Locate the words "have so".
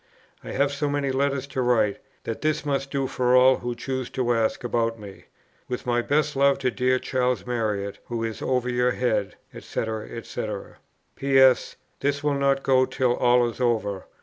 0.53-0.89